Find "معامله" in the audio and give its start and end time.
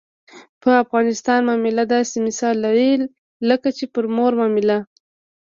1.47-1.83, 4.39-4.77